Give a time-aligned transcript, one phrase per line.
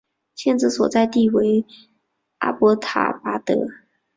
[0.33, 1.63] 县治所在地为
[2.39, 3.67] 阿伯塔巴德。